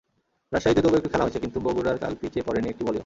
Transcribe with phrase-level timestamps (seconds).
[0.51, 2.99] রাজশাহীতে তবু একটু খেলা হয়েছে, কিন্তু বগুড়ায় কাল পিচে পড়েনি একটি বলও।